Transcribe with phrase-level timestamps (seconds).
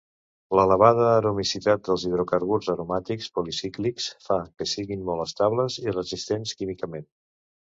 [0.59, 7.09] L'elevada aromaticitat dels hidrocarburs aromàtics policíclics fa que siguin molt estables i resistents químicament.